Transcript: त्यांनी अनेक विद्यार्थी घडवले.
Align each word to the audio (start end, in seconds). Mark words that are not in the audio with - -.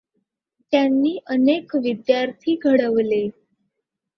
त्यांनी 0.73 1.17
अनेक 1.27 1.75
विद्यार्थी 1.75 2.55
घडवले. 2.63 3.25